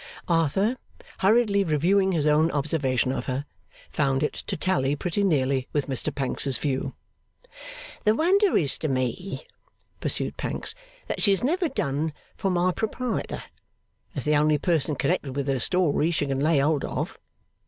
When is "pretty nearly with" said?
4.95-5.85